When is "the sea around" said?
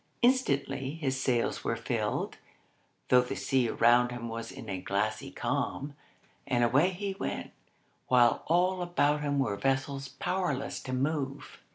3.21-4.09